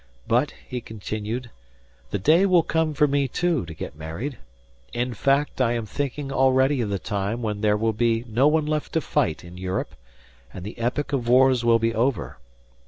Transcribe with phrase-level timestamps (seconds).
[0.27, 1.51] But, he continued,
[2.09, 4.39] "the day will come for me, too, to get married.
[4.93, 8.65] In fact, I am thinking already of the time when there will be no one
[8.65, 9.93] left to fight in Europe,
[10.51, 12.39] and the epoch of wars will be over.